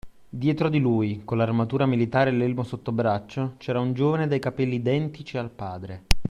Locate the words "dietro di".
0.29-0.79